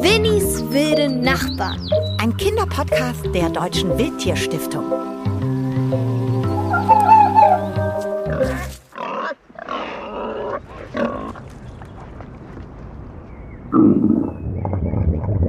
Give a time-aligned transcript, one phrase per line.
[0.00, 1.86] Winnies wilde Nachbarn.
[2.16, 4.84] Ein Kinderpodcast der Deutschen Wildtierstiftung.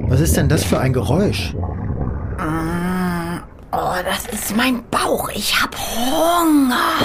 [0.08, 1.54] Was ist denn das für ein Geräusch?
[3.72, 5.30] Oh, das ist mein Bauch.
[5.30, 6.98] Ich hab Hunger.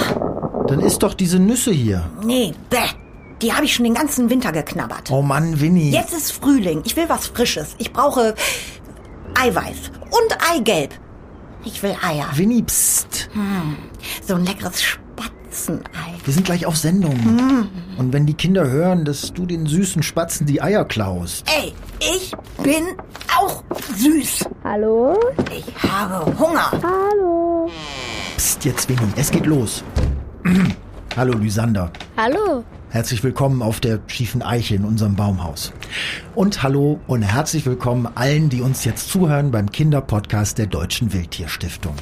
[0.66, 2.10] Dann isst doch diese Nüsse hier.
[2.22, 2.97] Nee, bäh.
[3.42, 5.10] Die habe ich schon den ganzen Winter geknabbert.
[5.10, 5.90] Oh Mann, Winnie.
[5.92, 6.82] Jetzt ist Frühling.
[6.84, 7.76] Ich will was Frisches.
[7.78, 8.34] Ich brauche
[9.34, 10.94] Eiweiß und Eigelb.
[11.64, 12.26] Ich will Eier.
[12.34, 13.28] Winnie, psst.
[14.26, 16.14] So ein leckeres Spatzenei.
[16.24, 17.68] Wir sind gleich auf Sendung.
[17.96, 21.44] Und wenn die Kinder hören, dass du den süßen Spatzen die Eier klaust.
[21.60, 22.32] Ey, ich
[22.62, 22.84] bin
[23.38, 23.62] auch
[23.96, 24.44] süß.
[24.64, 25.18] Hallo?
[25.56, 26.70] Ich habe Hunger.
[26.82, 27.70] Hallo.
[28.36, 29.84] Psst, jetzt Winnie, es geht los.
[31.16, 31.90] Hallo Lysander.
[32.16, 32.64] Hallo.
[32.90, 35.74] Herzlich willkommen auf der schiefen Eiche in unserem Baumhaus.
[36.34, 41.94] Und hallo und herzlich willkommen allen, die uns jetzt zuhören beim Kinderpodcast der Deutschen Wildtierstiftung.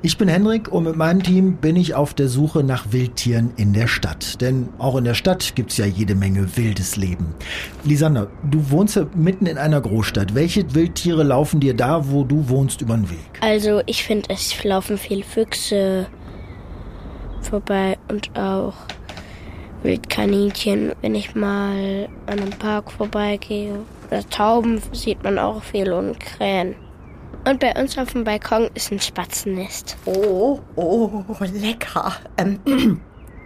[0.00, 3.74] Ich bin Henrik und mit meinem Team bin ich auf der Suche nach Wildtieren in
[3.74, 4.40] der Stadt.
[4.40, 7.34] Denn auch in der Stadt gibt's ja jede Menge wildes Leben.
[7.84, 10.34] Lisander, du wohnst ja mitten in einer Großstadt.
[10.34, 13.18] Welche Wildtiere laufen dir da, wo du wohnst, über den Weg?
[13.42, 16.06] Also ich finde, es laufen viele Füchse
[17.42, 18.74] vorbei und auch
[19.82, 23.80] Wildkaninchen, wenn ich mal an einem Park vorbeigehe.
[24.08, 26.74] Oder Tauben sieht man auch viel und Krähen.
[27.46, 29.96] Und bei uns auf dem Balkon ist ein Spatzennest.
[30.04, 32.12] Oh, oh, lecker.
[32.36, 32.60] Ähm,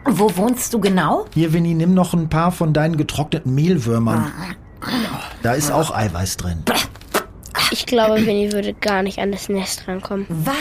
[0.05, 1.27] wo wohnst du genau?
[1.33, 4.33] Hier, Winnie, nimm noch ein paar von deinen getrockneten Mehlwürmern.
[5.43, 6.63] Da ist auch Eiweiß drin.
[7.71, 10.27] Ich glaube, Winnie würde gar nicht an das Nest rankommen.
[10.29, 10.55] Was?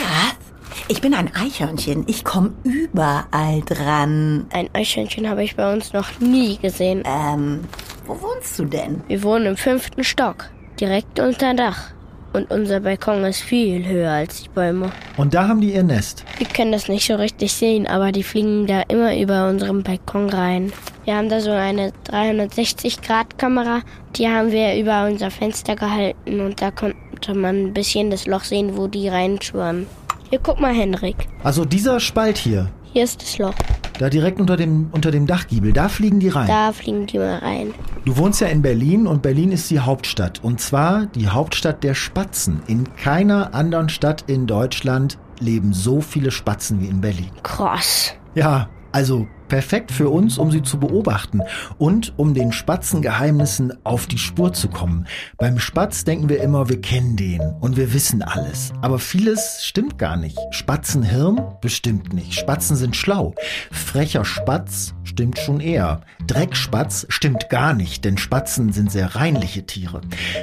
[0.86, 2.04] Ich bin ein Eichhörnchen.
[2.08, 4.46] Ich komme überall dran.
[4.52, 7.02] Ein Eichhörnchen habe ich bei uns noch nie gesehen.
[7.06, 7.60] Ähm,
[8.06, 9.02] wo wohnst du denn?
[9.08, 11.94] Wir wohnen im fünften Stock, direkt unter Dach.
[12.34, 14.90] Und unser Balkon ist viel höher als die Bäume.
[15.16, 16.24] Und da haben die ihr Nest.
[16.36, 20.28] Wir können das nicht so richtig sehen, aber die fliegen da immer über unseren Balkon
[20.28, 20.70] rein.
[21.04, 23.80] Wir haben da so eine 360-Grad-Kamera,
[24.16, 28.44] die haben wir über unser Fenster gehalten und da konnte man ein bisschen das Loch
[28.44, 29.86] sehen, wo die reinschwimmen.
[30.30, 31.16] Hier, guck mal, Henrik.
[31.42, 33.54] Also dieser Spalt hier, Hier ist das Loch.
[33.98, 36.46] da direkt unter dem, unter dem Dachgiebel, da fliegen die rein.
[36.48, 37.74] Da fliegen die mal rein.
[38.04, 40.42] Du wohnst ja in Berlin und Berlin ist die Hauptstadt.
[40.42, 42.62] Und zwar die Hauptstadt der Spatzen.
[42.66, 47.30] In keiner anderen Stadt in Deutschland leben so viele Spatzen wie in Berlin.
[47.42, 48.12] Krass.
[48.34, 51.42] Ja, also perfekt für uns, um sie zu beobachten
[51.78, 55.06] und um den Spatzengeheimnissen auf die Spur zu kommen.
[55.38, 58.72] Beim Spatz denken wir immer, wir kennen den und wir wissen alles.
[58.82, 60.38] Aber vieles stimmt gar nicht.
[60.50, 62.34] Spatzenhirn bestimmt nicht.
[62.34, 63.34] Spatzen sind schlau.
[63.70, 66.00] Frecher Spatz stimmt schon eher.
[66.26, 70.00] Dreckspatz stimmt gar nicht, denn Spatzen sind sehr reinliche Tiere.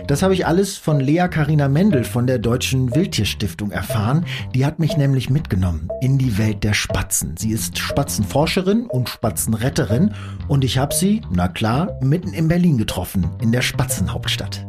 [0.08, 4.26] Das habe ich alles von Lea Karina Mendel von der Deutschen Wildtierstiftung erfahren.
[4.54, 7.36] Die hat mich nämlich mitgenommen in die Welt der Spatzen.
[7.38, 10.14] Sie ist Spatzenforscherin und Spatzenretterin
[10.48, 14.66] und ich habe sie, na klar, mitten in Berlin getroffen, in der Spatzenhauptstadt.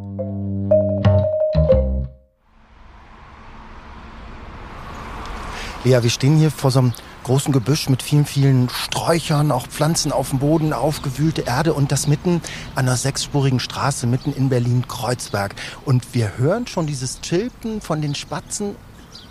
[5.85, 6.93] Ja, wir stehen hier vor so einem
[7.25, 12.07] großen Gebüsch mit vielen, vielen Sträuchern, auch Pflanzen auf dem Boden, aufgewühlte Erde und das
[12.07, 12.41] mitten
[12.75, 15.55] an einer sechsspurigen Straße, mitten in Berlin-Kreuzberg.
[15.85, 18.77] Und wir hören schon dieses Chilpen von den Spatzen.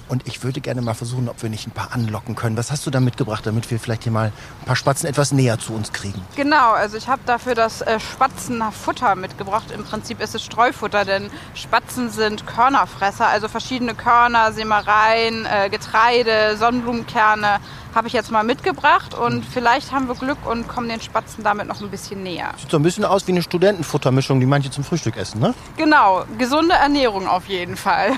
[0.08, 2.58] Und ich würde gerne mal versuchen, ob wir nicht ein paar anlocken können.
[2.58, 4.32] Was hast du da mitgebracht, damit wir vielleicht hier mal
[4.62, 6.22] ein paar Spatzen etwas näher zu uns kriegen?
[6.36, 9.72] Genau, also ich habe dafür das äh, Spatzenfutter mitgebracht.
[9.72, 16.58] Im Prinzip ist es Streufutter, denn Spatzen sind Körnerfresser, also verschiedene Körner, Sämereien, äh, Getreide,
[16.58, 17.60] Sonnenblumenkerne
[17.94, 21.68] habe ich jetzt mal mitgebracht und vielleicht haben wir Glück und kommen den Spatzen damit
[21.68, 22.52] noch ein bisschen näher.
[22.58, 25.54] Sieht so ein bisschen aus wie eine Studentenfuttermischung, die manche zum Frühstück essen, ne?
[25.78, 28.14] Genau, gesunde Ernährung auf jeden Fall.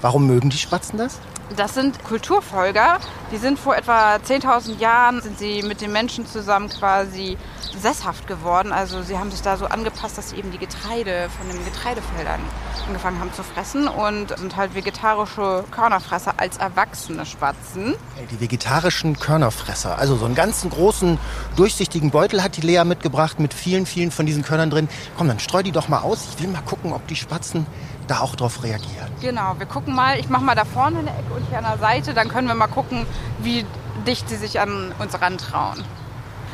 [0.00, 1.18] Warum mögen die Spatzen das?
[1.56, 2.98] Das sind Kulturfolger.
[3.30, 7.36] Die sind vor etwa 10.000 Jahren sind sie mit den Menschen zusammen quasi
[7.78, 8.72] sesshaft geworden.
[8.72, 12.40] Also sie haben sich da so angepasst, dass sie eben die Getreide von den Getreidefeldern
[12.86, 17.94] angefangen haben zu fressen und sind halt vegetarische Körnerfresser als erwachsene Spatzen.
[18.30, 19.98] Die vegetarischen Körnerfresser.
[19.98, 21.18] Also so einen ganzen großen,
[21.56, 24.88] durchsichtigen Beutel hat die Lea mitgebracht mit vielen, vielen von diesen Körnern drin.
[25.16, 26.26] Komm, dann streu die doch mal aus.
[26.32, 27.66] Ich will mal gucken, ob die Spatzen
[28.06, 29.08] da auch drauf reagieren.
[29.20, 30.18] Genau, wir gucken mal.
[30.18, 32.14] Ich mache mal da vorne in der Ecke und hier an der Seite.
[32.14, 33.06] Dann können wir mal gucken,
[33.40, 33.64] wie
[34.06, 35.84] dicht sie sich an uns rantrauen.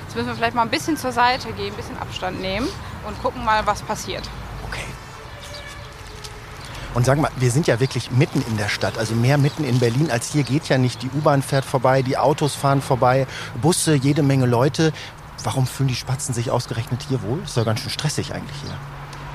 [0.05, 2.67] Jetzt müssen wir vielleicht mal ein bisschen zur Seite gehen, ein bisschen Abstand nehmen
[3.07, 4.29] und gucken mal, was passiert.
[4.67, 4.85] Okay.
[6.95, 9.79] Und sag mal, wir sind ja wirklich mitten in der Stadt, also mehr mitten in
[9.79, 11.03] Berlin als hier geht ja nicht.
[11.03, 13.27] Die U-Bahn fährt vorbei, die Autos fahren vorbei,
[13.61, 14.93] Busse, jede Menge Leute.
[15.45, 17.43] warum fühlen die Spatzen sich ausgerechnet hier wohl?
[17.43, 18.75] Ist ja ganz schön stressig eigentlich hier.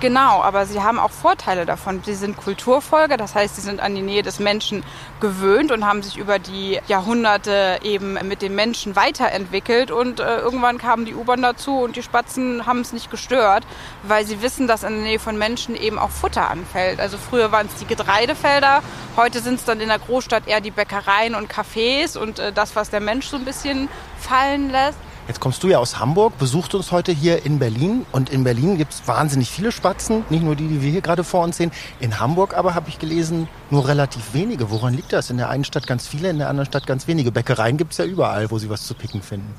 [0.04, 2.04] Genau, aber sie haben auch Vorteile davon.
[2.04, 4.84] Sie sind Kulturfolger, das heißt, sie sind an die Nähe des Menschen
[5.22, 9.92] gewöhnt und haben sich über die Jahrhunderte eben mit den Menschen weiterentwickelt.
[9.92, 13.66] Und äh, irgendwann kamen die U-Bahn dazu und die Spatzen haben es nicht gestört,
[14.04, 17.00] weil sie wissen, dass in der Nähe von Menschen eben auch Futter anfällt.
[17.00, 18.82] Also früher waren es die Getreidefelder,
[19.16, 22.76] heute sind es dann in der Großstadt eher die Bäckereien und Cafés und äh, das,
[22.76, 23.88] was der Mensch so ein bisschen
[24.20, 24.98] fallen lässt.
[25.26, 28.06] Jetzt kommst du ja aus Hamburg, besucht uns heute hier in Berlin.
[28.12, 31.24] Und in Berlin gibt es wahnsinnig viele Spatzen, nicht nur die, die wir hier gerade
[31.24, 31.72] vor uns sehen.
[32.02, 34.70] In Hamburg aber habe ich gelesen, nur relativ wenige.
[34.70, 35.30] Woran liegt das?
[35.30, 37.32] In der einen Stadt ganz viele, in der anderen Stadt ganz wenige.
[37.32, 39.54] Bäckereien gibt es ja überall, wo sie was zu picken finden.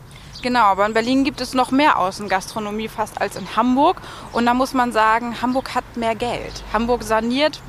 [0.44, 3.96] Genau, aber in Berlin gibt es noch mehr Außengastronomie fast als in Hamburg.
[4.30, 6.62] Und da muss man sagen, Hamburg hat mehr Geld.
[6.70, 7.62] Hamburg saniert,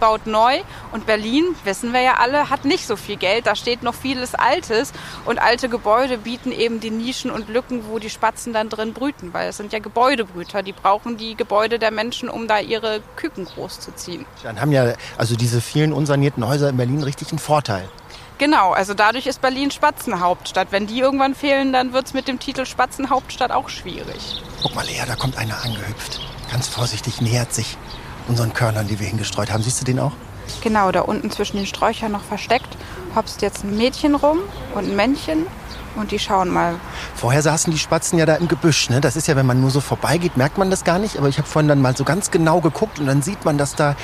[0.00, 0.62] baut neu.
[0.92, 3.46] Und Berlin, wissen wir ja alle, hat nicht so viel Geld.
[3.46, 4.94] Da steht noch vieles Altes.
[5.26, 9.34] Und alte Gebäude bieten eben die Nischen und Lücken, wo die Spatzen dann drin brüten.
[9.34, 10.62] Weil es sind ja Gebäudebrüter.
[10.62, 14.24] Die brauchen die Gebäude der Menschen, um da ihre Küken großzuziehen.
[14.42, 17.86] Dann haben ja also diese vielen unsanierten Häuser in Berlin richtig einen Vorteil.
[18.38, 20.68] Genau, also dadurch ist Berlin Spatzenhauptstadt.
[20.70, 24.42] Wenn die irgendwann fehlen, dann wird es mit dem Titel Spatzenhauptstadt auch schwierig.
[24.62, 26.20] Guck mal, Lea, da kommt einer angehüpft.
[26.50, 27.78] Ganz vorsichtig nähert sich
[28.28, 29.62] unseren Körnern, die wir hingestreut haben.
[29.62, 30.12] Siehst du den auch?
[30.62, 32.76] Genau, da unten zwischen den Sträuchern noch versteckt,
[33.14, 34.40] hopst jetzt ein Mädchen rum
[34.74, 35.46] und ein Männchen
[35.96, 36.74] und die schauen mal.
[37.14, 38.90] Vorher saßen die Spatzen ja da im Gebüsch.
[38.90, 39.00] Ne?
[39.00, 41.18] Das ist ja, wenn man nur so vorbeigeht, merkt man das gar nicht.
[41.18, 43.74] Aber ich habe vorhin dann mal so ganz genau geguckt und dann sieht man, dass
[43.74, 43.96] da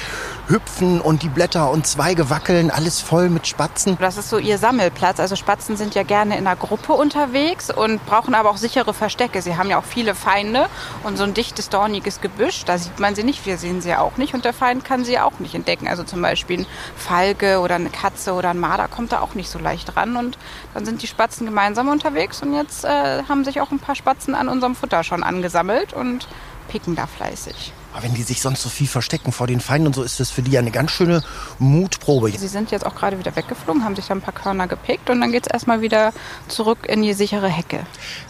[0.48, 3.96] hüpfen und die Blätter und Zweige wackeln, alles voll mit Spatzen.
[4.00, 5.20] Das ist so ihr Sammelplatz.
[5.20, 9.42] Also Spatzen sind ja gerne in einer Gruppe unterwegs und brauchen aber auch sichere Verstecke.
[9.42, 10.66] Sie haben ja auch viele Feinde
[11.04, 13.46] und so ein dichtes, dorniges Gebüsch, da sieht man sie nicht.
[13.46, 15.88] Wir sehen sie auch nicht und der Feind kann sie auch nicht entdecken.
[15.88, 16.66] Also zum Beispiel ein
[16.96, 20.38] Falke oder eine Katze oder ein Marder kommt da auch nicht so leicht ran und
[20.74, 24.34] dann sind die Spatzen gemeinsam unterwegs und jetzt äh, haben sich auch ein paar Spatzen
[24.34, 26.28] an unserem Futter schon angesammelt und
[26.68, 27.72] picken da fleißig.
[27.92, 30.30] Aber wenn die sich sonst so viel verstecken vor den Feinden und so, ist das
[30.30, 31.22] für die ja eine ganz schöne
[31.58, 32.30] Mutprobe.
[32.30, 35.20] Sie sind jetzt auch gerade wieder weggeflogen, haben sich da ein paar Körner gepickt und
[35.20, 36.12] dann geht es erstmal wieder
[36.48, 37.80] zurück in die sichere Hecke.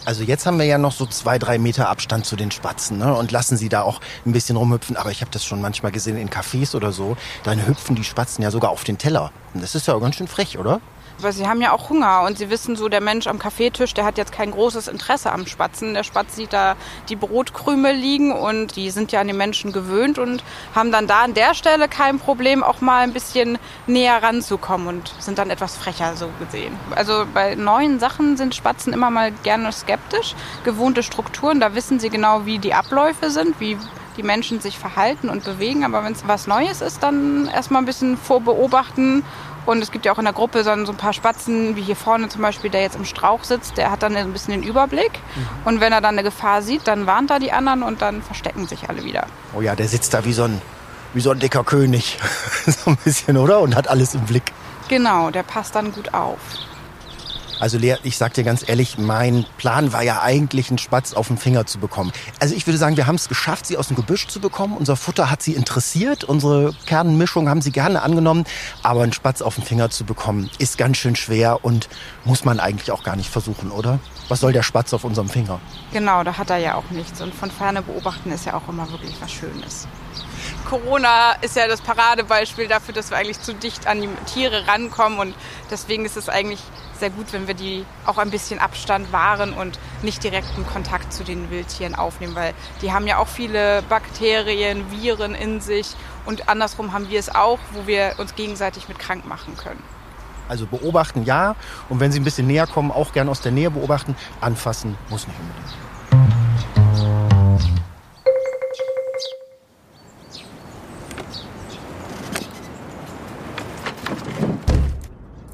[0.03, 3.15] Also jetzt haben wir ja noch so zwei, drei Meter Abstand zu den Spatzen ne?
[3.15, 4.97] und lassen sie da auch ein bisschen rumhüpfen.
[4.97, 7.15] Aber ich habe das schon manchmal gesehen in Cafés oder so.
[7.43, 9.31] Dann hüpfen die Spatzen ja sogar auf den Teller.
[9.53, 10.81] Und das ist ja auch ganz schön frech, oder?
[11.19, 14.05] Weil sie haben ja auch Hunger und sie wissen so, der Mensch am Kaffeetisch, der
[14.05, 15.93] hat jetzt kein großes Interesse am Spatzen.
[15.93, 16.75] Der Spatz sieht da
[17.09, 20.43] die Brotkrümel liegen und die sind ja an den Menschen gewöhnt und
[20.75, 23.57] haben dann da an der Stelle kein Problem, auch mal ein bisschen
[23.87, 26.75] näher ranzukommen und sind dann etwas frecher so gesehen.
[26.95, 30.35] Also bei neuen Sachen sind Spatzen immer mal gerne skeptisch.
[30.63, 33.77] Gewohnte Strukturen, da wissen sie genau, wie die Abläufe sind, wie
[34.17, 35.83] die Menschen sich verhalten und bewegen.
[35.83, 39.23] Aber wenn es was Neues ist, dann erstmal ein bisschen vorbeobachten
[39.65, 42.29] und es gibt ja auch in der Gruppe so ein paar Spatzen, wie hier vorne
[42.29, 45.11] zum Beispiel, der jetzt im Strauch sitzt, der hat dann ein bisschen den Überblick.
[45.35, 45.47] Mhm.
[45.65, 48.67] Und wenn er dann eine Gefahr sieht, dann warnt er die anderen und dann verstecken
[48.67, 49.27] sich alle wieder.
[49.55, 50.61] Oh ja, der sitzt da wie so ein,
[51.13, 52.19] wie so ein dicker König.
[52.65, 53.61] so ein bisschen, oder?
[53.61, 54.51] Und hat alles im Blick.
[54.89, 56.39] Genau, der passt dann gut auf.
[57.63, 61.29] Also Lea, ich sag dir ganz ehrlich, mein Plan war ja eigentlich, einen Spatz auf
[61.29, 62.11] den Finger zu bekommen.
[62.41, 64.75] Also ich würde sagen, wir haben es geschafft, sie aus dem Gebüsch zu bekommen.
[64.75, 68.43] Unser Futter hat sie interessiert, unsere Kernmischung haben sie gerne angenommen.
[68.81, 71.87] Aber einen Spatz auf den Finger zu bekommen, ist ganz schön schwer und
[72.25, 73.99] muss man eigentlich auch gar nicht versuchen, oder?
[74.27, 75.61] Was soll der Spatz auf unserem Finger?
[75.93, 77.21] Genau, da hat er ja auch nichts.
[77.21, 79.87] Und von ferne beobachten ist ja auch immer wirklich was Schönes.
[80.65, 85.19] Corona ist ja das Paradebeispiel dafür, dass wir eigentlich zu dicht an die Tiere rankommen
[85.19, 85.35] und
[85.69, 86.61] deswegen ist es eigentlich
[86.99, 91.23] sehr gut, wenn wir die auch ein bisschen Abstand wahren und nicht direkten Kontakt zu
[91.23, 95.87] den Wildtieren aufnehmen, weil die haben ja auch viele Bakterien, Viren in sich
[96.25, 99.83] und andersrum haben wir es auch, wo wir uns gegenseitig mit krank machen können.
[100.47, 101.55] Also beobachten ja
[101.89, 104.15] und wenn sie ein bisschen näher kommen, auch gern aus der Nähe beobachten.
[104.41, 105.92] Anfassen muss nicht unbedingt.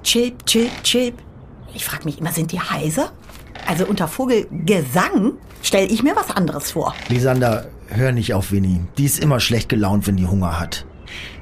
[0.10, 1.14] Chip, chip, chip.
[1.76, 3.12] Ich frage mich immer, sind die heiser?
[3.68, 6.96] Also unter Vogelgesang stelle ich mir was anderes vor.
[7.10, 8.82] Lisander, hör nicht auf Winnie.
[8.98, 10.84] Die ist immer schlecht gelaunt, wenn die Hunger hat.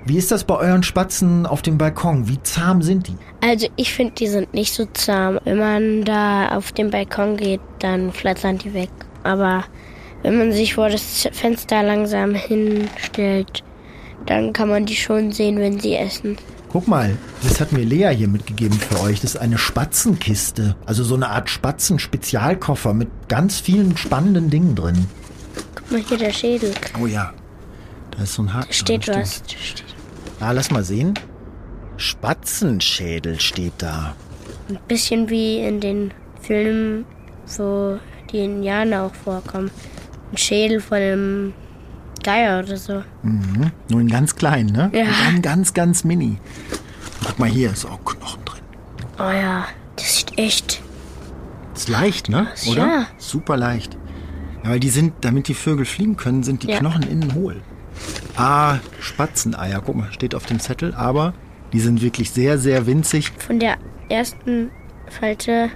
[0.04, 2.28] Wie ist das bei euren Spatzen auf dem Balkon?
[2.28, 3.16] Wie zahm sind die?
[3.40, 5.40] Also ich finde, die sind nicht so zahm.
[5.46, 8.90] Wenn man da auf den Balkon geht, dann flattern die weg.
[9.24, 9.64] Aber
[10.24, 13.64] wenn man sich vor das Fenster langsam hinstellt,
[14.26, 16.36] dann kann man die schon sehen, wenn sie essen.
[16.70, 19.22] Guck mal, das hat mir Lea hier mitgegeben für euch.
[19.22, 20.76] Das ist eine Spatzenkiste.
[20.86, 25.08] Also so eine Art Spatzen-Spezialkoffer mit ganz vielen spannenden Dingen drin.
[25.76, 26.74] Guck mal hier der Schädel.
[27.02, 27.34] Oh ja.
[28.12, 28.68] Da ist so ein Haken.
[28.68, 29.44] Da steht dran, was.
[29.48, 29.84] steht
[30.40, 31.14] Ah, lass mal sehen.
[31.98, 34.16] Spatzenschädel steht da.
[34.70, 37.06] ein bisschen wie in den Filmen,
[37.58, 37.98] wo
[38.32, 39.72] die Indianer auch vorkommen.
[40.32, 41.54] Ein Schädel von einem
[42.28, 43.04] Geier oder so.
[43.24, 43.72] Mhm.
[43.90, 44.90] Nur in ganz klein, ne?
[44.94, 45.06] Ja.
[45.26, 46.38] Dann ganz, ganz mini.
[47.26, 48.62] Guck mal hier, ist auch Knochen drin.
[49.18, 49.66] Oh ja,
[49.96, 50.82] das sieht echt.
[51.74, 52.48] Ist leicht, ne?
[52.70, 52.86] Oder?
[52.88, 53.08] Ja.
[53.18, 53.98] Super leicht.
[54.66, 56.80] Ja, weil die sind, damit die Vögel fliegen können, sind die Ja.
[56.80, 57.62] Knochen innen hohl.
[58.36, 61.34] Ah, Spatzeneier, guck mal, steht auf dem Zettel, aber
[61.72, 63.32] die sind wirklich sehr, sehr winzig.
[63.40, 63.78] Von der
[64.10, 64.70] ersten
[65.08, 65.70] Falte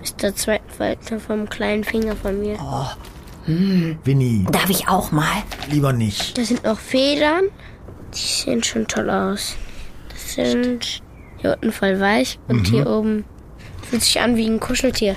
[0.00, 2.58] bis zur zweiten Falte vom kleinen Finger von mir.
[3.46, 5.24] Winnie, Darf ich auch mal?
[5.70, 6.36] lieber nicht.
[6.38, 7.44] Da sind noch Federn.
[8.14, 9.56] Die sehen schon toll aus.
[10.10, 11.02] Das sind
[11.38, 13.24] hier unten voll weich und hier oben
[13.82, 15.16] fühlt sich an wie ein Kuscheltier.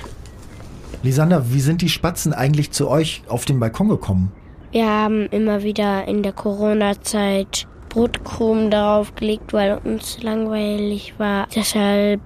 [1.02, 4.32] Lisander, wie sind die Spatzen eigentlich zu euch auf den Balkon gekommen?
[4.72, 11.46] Wir haben immer wieder in der Corona-Zeit Brotkrumen darauf gelegt, weil uns langweilig war.
[11.54, 12.20] Deshalb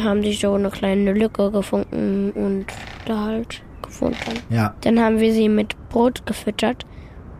[0.00, 2.66] haben sie so eine kleine Lücke gefunden und
[3.06, 3.62] da halt
[3.94, 4.42] gefunden.
[4.50, 6.84] Ja, Dann haben wir sie mit Brot gefüttert.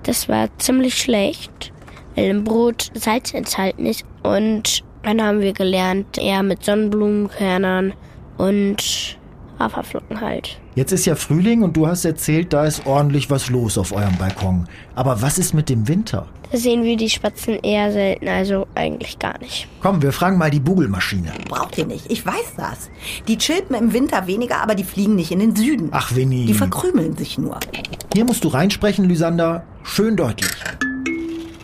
[0.04, 1.72] Das war ziemlich schlecht,
[2.14, 4.04] weil im Brot Salz enthalten ist.
[4.22, 7.92] Und dann haben wir gelernt, eher mit Sonnenblumenkernern
[8.38, 9.18] und
[9.58, 10.58] Haferflocken halt.
[10.74, 14.16] jetzt ist ja Frühling und du hast erzählt, da ist ordentlich was los auf eurem
[14.18, 14.66] Balkon.
[14.94, 16.26] Aber was ist mit dem Winter?
[16.52, 19.66] Da sehen wir die Spatzen eher selten, also eigentlich gar nicht.
[19.80, 21.32] Komm, wir fragen mal die Bugelmaschine.
[21.48, 22.10] Braucht ihr nicht.
[22.12, 22.90] Ich weiß das.
[23.26, 25.88] Die chilpen im Winter weniger, aber die fliegen nicht in den Süden.
[25.90, 26.46] Ach, Winnie.
[26.46, 27.58] Die verkrümeln sich nur.
[28.14, 29.64] Hier musst du reinsprechen, Lysander.
[29.82, 30.50] Schön deutlich.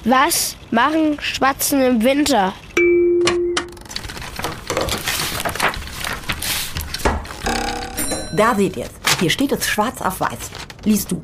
[0.04, 2.52] Was machen Spatzen im Winter?
[8.36, 9.18] Da seht ihr es.
[9.20, 10.50] Hier steht es schwarz auf weiß.
[10.84, 11.22] Liest du.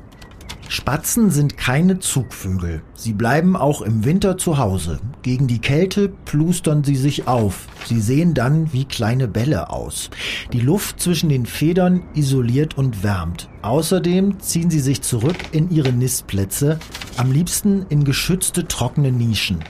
[0.69, 2.83] Spatzen sind keine Zugvögel.
[2.95, 4.99] Sie bleiben auch im Winter zu Hause.
[5.23, 7.69] Gegen die Kälte plustern sie sich auf.
[7.87, 10.11] Sie sehen dann wie kleine Bälle aus.
[10.53, 13.49] Die Luft zwischen den Federn isoliert und wärmt.
[13.63, 16.81] Außerdem ziehen sie sich zurück in ihre Nistplätze,
[17.17, 19.61] am liebsten in geschützte trockene Nischen.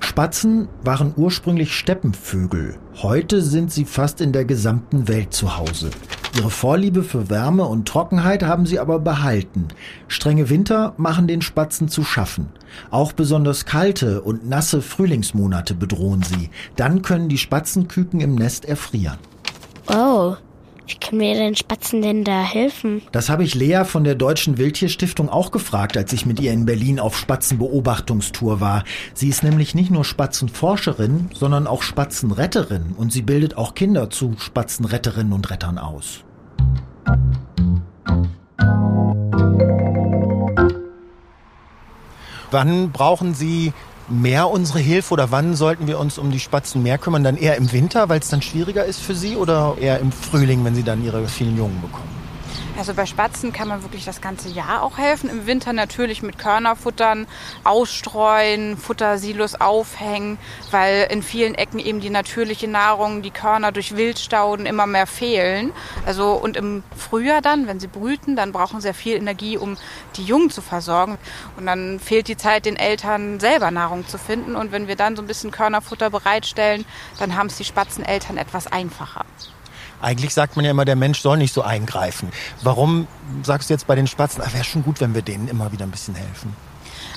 [0.00, 2.76] Spatzen waren ursprünglich Steppenvögel.
[3.02, 5.90] Heute sind sie fast in der gesamten Welt zu Hause.
[6.36, 9.68] Ihre Vorliebe für Wärme und Trockenheit haben sie aber behalten.
[10.08, 12.48] Strenge Winter machen den Spatzen zu schaffen.
[12.90, 16.50] Auch besonders kalte und nasse Frühlingsmonate bedrohen sie.
[16.74, 19.18] Dann können die Spatzenküken im Nest erfrieren.
[19.86, 20.34] Oh,
[20.86, 23.02] wie können wir den Spatzen denn da helfen?
[23.12, 26.66] Das habe ich Lea von der Deutschen Wildtierstiftung auch gefragt, als ich mit ihr in
[26.66, 28.84] Berlin auf Spatzenbeobachtungstour war.
[29.14, 34.34] Sie ist nämlich nicht nur Spatzenforscherin, sondern auch Spatzenretterin und sie bildet auch Kinder zu
[34.38, 36.24] Spatzenretterinnen und Rettern aus.
[42.50, 43.72] Wann brauchen Sie
[44.08, 47.24] mehr unsere Hilfe oder wann sollten wir uns um die Spatzen mehr kümmern?
[47.24, 50.64] Dann eher im Winter, weil es dann schwieriger ist für Sie oder eher im Frühling,
[50.64, 52.23] wenn Sie dann Ihre vielen Jungen bekommen?
[52.76, 55.30] Also bei Spatzen kann man wirklich das ganze Jahr auch helfen.
[55.30, 57.28] Im Winter natürlich mit Körnerfuttern,
[57.62, 60.38] ausstreuen, Futtersilos aufhängen,
[60.72, 65.72] weil in vielen Ecken eben die natürliche Nahrung, die Körner durch Wildstauden immer mehr fehlen.
[66.04, 69.76] Also und im Frühjahr dann, wenn sie brüten, dann brauchen sie sehr viel Energie, um
[70.16, 71.16] die Jungen zu versorgen.
[71.56, 74.56] Und dann fehlt die Zeit, den Eltern selber Nahrung zu finden.
[74.56, 76.84] Und wenn wir dann so ein bisschen Körnerfutter bereitstellen,
[77.20, 79.24] dann haben es die Spatzeneltern etwas einfacher.
[80.04, 82.28] Eigentlich sagt man ja immer, der Mensch soll nicht so eingreifen.
[82.62, 83.06] Warum
[83.42, 85.86] sagst du jetzt bei den Spatzen, ah, wäre schon gut, wenn wir denen immer wieder
[85.86, 86.54] ein bisschen helfen?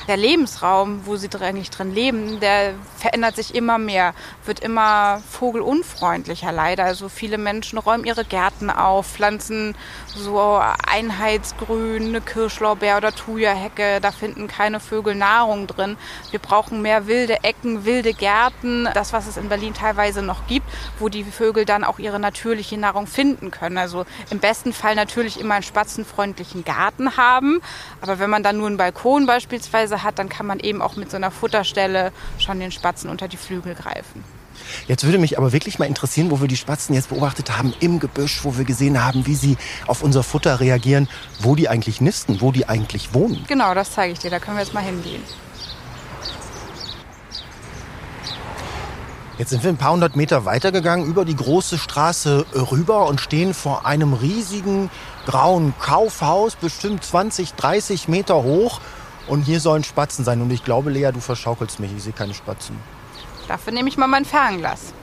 [0.07, 4.13] Der Lebensraum, wo sie dr- eigentlich drin leben, der verändert sich immer mehr,
[4.45, 6.85] wird immer vogelunfreundlicher leider.
[6.85, 9.75] Also viele Menschen räumen ihre Gärten auf, pflanzen
[10.07, 13.99] so Einheitsgrün, eine Kirschlorbeer oder Thuja-Hecke.
[14.01, 15.97] Da finden keine Vögel Nahrung drin.
[16.31, 20.65] Wir brauchen mehr wilde Ecken, wilde Gärten, das, was es in Berlin teilweise noch gibt,
[20.99, 23.77] wo die Vögel dann auch ihre natürliche Nahrung finden können.
[23.77, 27.61] Also im besten Fall natürlich immer einen spatzenfreundlichen Garten haben.
[28.01, 31.11] Aber wenn man dann nur einen Balkon beispielsweise hat, dann kann man eben auch mit
[31.11, 34.23] so einer Futterstelle schon den Spatzen unter die Flügel greifen.
[34.87, 37.99] Jetzt würde mich aber wirklich mal interessieren, wo wir die Spatzen jetzt beobachtet haben im
[37.99, 41.07] Gebüsch, wo wir gesehen haben, wie sie auf unser Futter reagieren,
[41.39, 43.45] wo die eigentlich nisten, wo die eigentlich wohnen.
[43.47, 44.31] Genau, das zeige ich dir.
[44.31, 45.23] Da können wir jetzt mal hingehen.
[49.37, 53.53] Jetzt sind wir ein paar hundert Meter weitergegangen, über die große Straße rüber und stehen
[53.53, 54.89] vor einem riesigen
[55.27, 58.79] grauen Kaufhaus, bestimmt 20, 30 Meter hoch.
[59.27, 60.41] Und hier sollen Spatzen sein.
[60.41, 61.91] Und ich glaube, Lea, du verschaukelst mich.
[61.95, 62.77] Ich sehe keine Spatzen.
[63.47, 64.93] Dafür nehme ich mal mein Fernglas.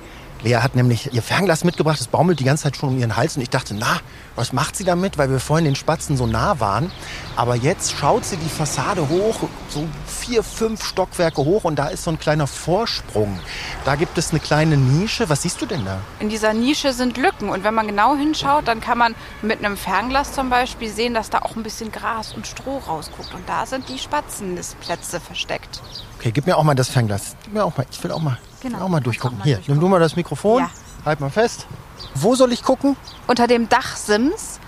[0.42, 2.00] Lea hat nämlich ihr Fernglas mitgebracht.
[2.00, 3.36] Es baumelt die ganze Zeit schon um ihren Hals.
[3.36, 4.00] Und ich dachte, na,
[4.36, 5.16] was macht sie damit?
[5.16, 6.90] Weil wir vorhin den Spatzen so nah waren.
[7.36, 12.04] Aber jetzt schaut sie die Fassade hoch, so vier, fünf Stockwerke hoch und da ist
[12.04, 13.38] so ein kleiner Vorsprung.
[13.84, 15.28] Da gibt es eine kleine Nische.
[15.28, 15.98] Was siehst du denn da?
[16.20, 19.76] In dieser Nische sind Lücken und wenn man genau hinschaut, dann kann man mit einem
[19.76, 23.66] Fernglas zum Beispiel sehen, dass da auch ein bisschen Gras und Stroh rausguckt und da
[23.66, 25.80] sind die Spatzennistplätze versteckt.
[26.18, 27.36] Okay, gib mir auch mal das Fernglas.
[27.44, 27.86] Gib mir auch mal.
[27.90, 29.36] Ich will auch mal, Genau, auch mal durchgucken.
[29.36, 29.74] auch mal Hier, durchgucken.
[29.78, 30.62] nimm du mal das Mikrofon.
[30.62, 30.70] Ja.
[31.04, 31.66] Halt mal fest.
[32.14, 32.96] Wo soll ich gucken?
[33.26, 34.58] Unter dem Dachsims,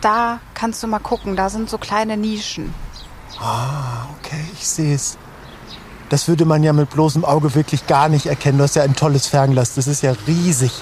[0.00, 2.74] da kannst du mal gucken, da sind so kleine Nischen.
[3.38, 5.16] Okay, ich sehe es.
[6.08, 8.58] Das würde man ja mit bloßem Auge wirklich gar nicht erkennen.
[8.58, 9.74] Du hast ja ein tolles Fernglas.
[9.74, 10.72] Das ist ja riesig.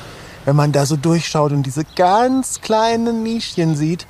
[0.45, 4.07] Wenn man da so durchschaut und diese ganz kleinen Nischchen sieht,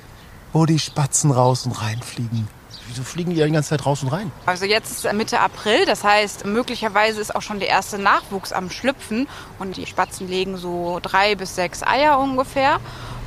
[0.53, 2.49] wo die Spatzen raus und reinfliegen.
[2.93, 4.31] Wieso fliegen die die ganze Zeit raus und rein?
[4.45, 8.69] Also jetzt ist Mitte April, das heißt, möglicherweise ist auch schon der erste Nachwuchs am
[8.69, 12.81] Schlüpfen und die Spatzen legen so drei bis sechs Eier ungefähr.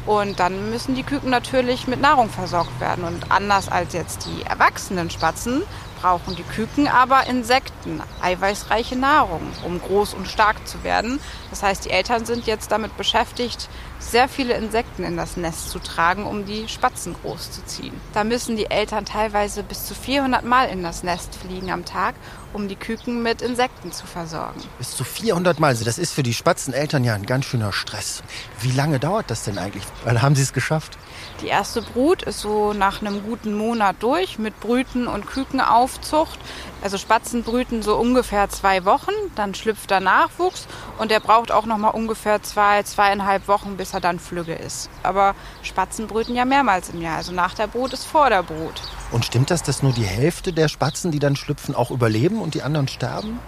[0.06, 3.06] Und dann müssen die Küken natürlich mit Nahrung versorgt werden.
[3.06, 5.64] Und anders als jetzt die erwachsenen Spatzen
[6.00, 11.20] brauchen die Küken aber Insekten, eiweißreiche Nahrung, um groß und stark zu werden.
[11.50, 13.68] Das heißt, die Eltern sind jetzt damit beschäftigt,
[14.00, 17.94] sehr viele Insekten in das Nest zu tragen, um die Spatzen großzuziehen.
[18.14, 22.16] Da müssen die Eltern teilweise bis zu 400 Mal in das Nest fliegen am Tag,
[22.54, 24.62] um die Küken mit Insekten zu versorgen.
[24.78, 25.68] Bis zu 400 Mal.
[25.68, 28.24] Also das ist für die Spatzeneltern ja ein ganz schöner Stress.
[28.62, 29.84] Wie lange dauert das denn eigentlich?
[30.04, 30.98] Wann haben sie es geschafft?
[31.42, 36.40] Die erste Brut ist so nach einem guten Monat durch mit Brüten und Kükenaufzucht.
[36.86, 40.68] Also Spatzen brüten so ungefähr zwei Wochen, dann schlüpft der Nachwuchs
[41.00, 44.92] und der braucht auch noch mal ungefähr zwei, zweieinhalb Wochen, bis er dann flügge ist.
[45.02, 47.18] Aber Spatzen brüten ja mehrmals im Jahr.
[47.18, 48.84] Also nach der Brut ist vor der Brut.
[49.10, 52.54] Und stimmt das, dass nur die Hälfte der Spatzen, die dann schlüpfen, auch überleben und
[52.54, 53.40] die anderen sterben?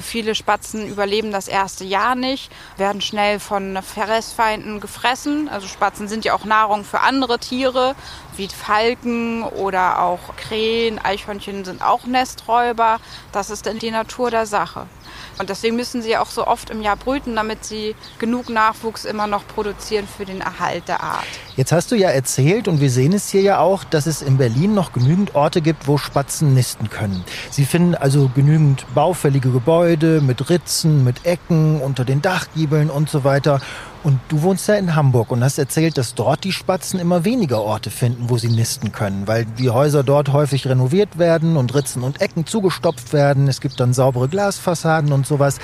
[0.00, 5.48] Viele Spatzen überleben das erste Jahr nicht, werden schnell von Fressfeinden gefressen.
[5.48, 7.96] Also Spatzen sind ja auch Nahrung für andere Tiere,
[8.38, 10.98] wie Falken oder auch Krähen.
[10.98, 12.98] Eichhörnchen sind auch Nesträuber.
[13.32, 14.86] Das ist dann die Natur der Sache.
[15.38, 19.26] Und deswegen müssen sie auch so oft im Jahr brüten, damit sie genug Nachwuchs immer
[19.26, 21.26] noch produzieren für den Erhalt der Art.
[21.56, 24.36] Jetzt hast du ja erzählt, und wir sehen es hier ja auch, dass es in
[24.36, 27.24] Berlin noch genügend Orte gibt, wo Spatzen nisten können.
[27.50, 33.24] Sie finden also genügend baufällige Gebäude mit Ritzen, mit Ecken, unter den Dachgiebeln und so
[33.24, 33.60] weiter.
[34.04, 37.60] Und du wohnst ja in Hamburg und hast erzählt, dass dort die Spatzen immer weniger
[37.60, 42.02] Orte finden, wo sie nisten können, weil die Häuser dort häufig renoviert werden und Ritzen
[42.02, 43.48] und Ecken zugestopft werden.
[43.48, 45.58] Es gibt dann saubere Glasfassaden und sowas.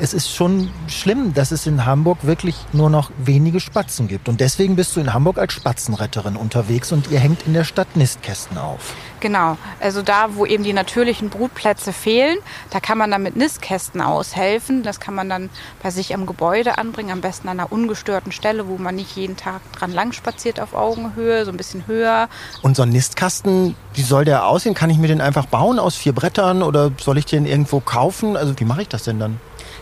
[0.00, 4.28] Es ist schon schlimm, dass es in Hamburg wirklich nur noch wenige Spatzen gibt.
[4.28, 7.96] Und deswegen bist du in Hamburg als Spatzenretterin unterwegs und ihr hängt in der Stadt
[7.96, 8.94] Nistkästen auf.
[9.20, 12.36] Genau, also da, wo eben die natürlichen Brutplätze fehlen,
[12.70, 14.82] da kann man dann mit Nistkästen aushelfen.
[14.82, 15.50] Das kann man dann
[15.82, 19.36] bei sich am Gebäude anbringen, am besten an einer ungestörten Stelle, wo man nicht jeden
[19.36, 22.28] Tag dran lang spaziert auf Augenhöhe, so ein bisschen höher.
[22.62, 24.74] Und so ein Nistkasten, wie soll der aussehen?
[24.74, 28.36] Kann ich mir den einfach bauen aus vier Brettern oder soll ich den irgendwo kaufen?
[28.36, 29.38] Also wie mache ich das denn dann?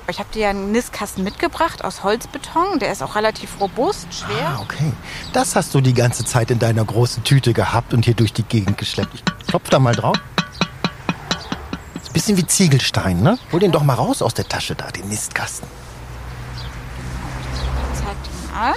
[0.09, 2.81] Ich habe dir einen Nistkasten mitgebracht aus Holzbeton.
[2.81, 4.57] Der ist auch relativ robust, schwer.
[4.57, 4.93] Ah, okay.
[5.33, 8.43] Das hast du die ganze Zeit in deiner großen Tüte gehabt und hier durch die
[8.43, 9.23] Gegend geschleppt.
[9.41, 10.17] Ich klopf da mal drauf.
[12.03, 13.39] Ist ein bisschen wie Ziegelstein, ne?
[13.53, 15.69] Hol den doch mal raus aus der Tasche da, den Nistkasten.
[18.55, 18.75] Mal.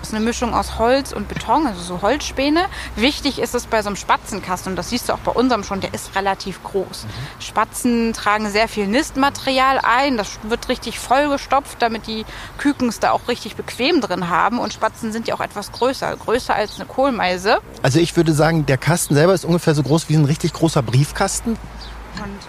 [0.00, 2.66] Das ist eine Mischung aus Holz und Beton, also so Holzspäne.
[2.96, 5.80] Wichtig ist es bei so einem Spatzenkasten, und das siehst du auch bei unserem schon,
[5.80, 7.06] der ist relativ groß.
[7.38, 12.24] Spatzen tragen sehr viel Nistmaterial ein, das wird richtig vollgestopft, damit die
[12.58, 14.58] Kükens da auch richtig bequem drin haben.
[14.58, 17.58] Und Spatzen sind ja auch etwas größer, größer als eine Kohlmeise.
[17.82, 20.82] Also ich würde sagen, der Kasten selber ist ungefähr so groß wie ein richtig großer
[20.82, 21.56] Briefkasten.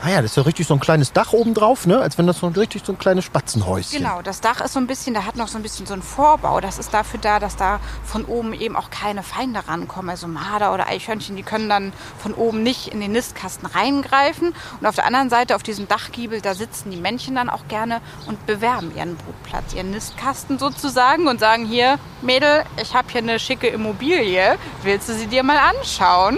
[0.03, 1.99] Ah ja, das ist ja richtig so ein kleines Dach oben drauf, ne?
[1.99, 3.99] Als wenn das so ein, richtig so ein kleines Spatzenhäuschen.
[3.99, 6.01] Genau, das Dach ist so ein bisschen, da hat noch so ein bisschen so einen
[6.01, 6.61] Vorbau.
[6.61, 10.09] Das ist dafür da, dass da von oben eben auch keine Feinde rankommen.
[10.09, 14.53] Also Marder oder Eichhörnchen, die können dann von oben nicht in den Nistkasten reingreifen.
[14.79, 18.01] Und auf der anderen Seite, auf diesem Dachgiebel, da sitzen die Männchen dann auch gerne
[18.27, 23.39] und bewerben ihren Brutplatz, ihren Nistkasten sozusagen und sagen hier, Mädel, ich habe hier eine
[23.39, 26.37] schicke Immobilie, willst du sie dir mal anschauen?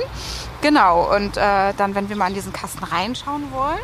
[0.62, 3.80] Genau, und äh, dann, wenn wir mal in diesen Kasten reinschauen wollen,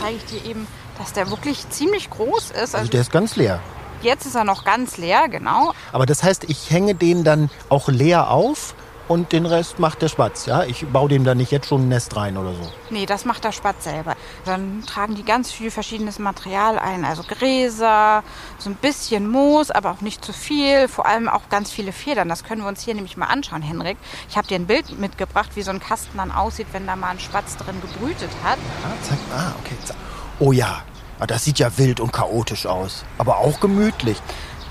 [0.00, 0.66] zeige ich dir eben,
[0.98, 2.56] dass der wirklich ziemlich groß ist.
[2.56, 3.60] Also Also der ist ganz leer.
[4.02, 5.72] jetzt ist er noch ganz leer, genau.
[5.92, 8.74] Aber das heißt, ich hänge den dann auch leer auf
[9.08, 10.64] und den Rest macht der Spatz, ja?
[10.64, 12.72] Ich baue dem da nicht jetzt schon ein Nest rein oder so.
[12.90, 14.14] Nee, das macht der Spatz selber.
[14.44, 17.04] Dann tragen die ganz viel verschiedenes Material ein.
[17.04, 18.22] Also Gräser,
[18.58, 20.88] so ein bisschen Moos, aber auch nicht zu viel.
[20.88, 22.28] Vor allem auch ganz viele Federn.
[22.28, 23.98] Das können wir uns hier nämlich mal anschauen, Henrik.
[24.28, 27.10] Ich habe dir ein Bild mitgebracht, wie so ein Kasten dann aussieht, wenn da mal
[27.10, 28.58] ein Spatz drin gebrütet hat.
[28.84, 29.76] Ah, zeig, ah okay.
[30.38, 30.82] Oh ja,
[31.22, 33.04] Ah, das sieht ja wild und chaotisch aus.
[33.16, 34.20] Aber auch gemütlich.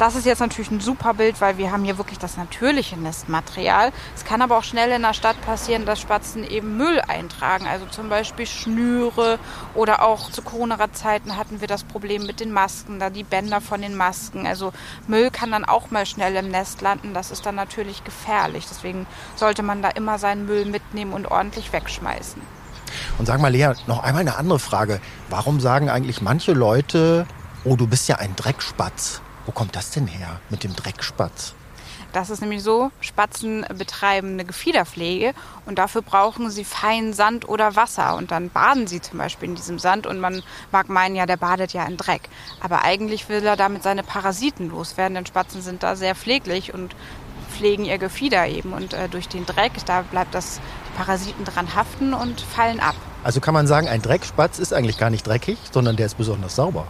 [0.01, 3.91] Das ist jetzt natürlich ein super Bild, weil wir haben hier wirklich das natürliche Nestmaterial.
[4.15, 7.85] Es kann aber auch schnell in der Stadt passieren, dass Spatzen eben Müll eintragen, also
[7.85, 9.37] zum Beispiel Schnüre
[9.75, 13.79] oder auch zu Corona-Zeiten hatten wir das Problem mit den Masken, da die Bänder von
[13.79, 14.47] den Masken.
[14.47, 14.73] Also
[15.05, 17.13] Müll kann dann auch mal schnell im Nest landen.
[17.13, 18.65] Das ist dann natürlich gefährlich.
[18.67, 22.41] Deswegen sollte man da immer seinen Müll mitnehmen und ordentlich wegschmeißen.
[23.19, 24.99] Und sag mal, Lea, noch einmal eine andere Frage.
[25.29, 27.27] Warum sagen eigentlich manche Leute,
[27.63, 29.21] oh, du bist ja ein Dreckspatz?
[29.45, 31.53] Wo kommt das denn her mit dem Dreckspatz?
[32.13, 35.33] Das ist nämlich so, Spatzen betreiben eine Gefiederpflege
[35.65, 38.15] und dafür brauchen sie feinen Sand oder Wasser.
[38.17, 41.37] Und dann baden sie zum Beispiel in diesem Sand und man mag meinen, ja, der
[41.37, 42.23] badet ja in Dreck.
[42.59, 46.95] Aber eigentlich will er damit seine Parasiten loswerden, denn Spatzen sind da sehr pfleglich und
[47.49, 48.73] pflegen ihr Gefieder eben.
[48.73, 52.95] Und äh, durch den Dreck, da bleibt das, die Parasiten dran haften und fallen ab.
[53.23, 56.55] Also kann man sagen, ein Dreckspatz ist eigentlich gar nicht dreckig, sondern der ist besonders
[56.55, 56.87] sauber.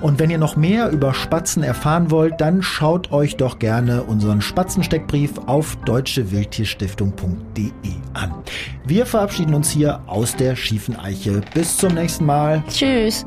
[0.00, 4.40] Und wenn ihr noch mehr über Spatzen erfahren wollt, dann schaut euch doch gerne unseren
[4.40, 5.76] Spatzensteckbrief auf
[6.76, 8.34] deutschewildtierstiftung.de an.
[8.84, 11.40] Wir verabschieden uns hier aus der schiefen Eiche.
[11.54, 12.62] Bis zum nächsten Mal.
[12.68, 13.24] Tschüss.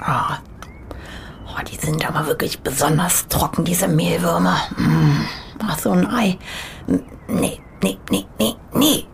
[0.00, 0.38] Ah.
[1.46, 4.56] Oh, die sind aber wirklich besonders trocken, diese Mehlwürmer.
[4.76, 5.26] Mm.
[5.66, 6.38] Ach, so ein Ei.
[7.28, 9.04] Nee, nee, nee, nee, nee.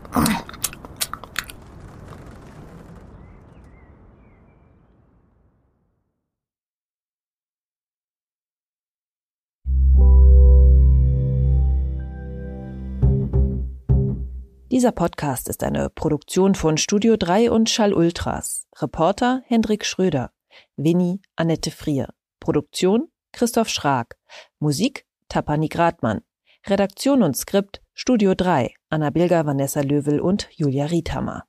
[14.73, 18.67] Dieser Podcast ist eine Produktion von Studio 3 und Schall Ultras.
[18.81, 20.33] Reporter Hendrik Schröder.
[20.77, 22.09] Winnie Annette Frier.
[22.41, 24.17] Produktion Christoph Schrag.
[24.61, 26.23] Musik Tapani Gradmann.
[26.67, 31.45] Redaktion und Skript Studio 3 Anna Bilger, Vanessa Löwel und Julia Riethammer.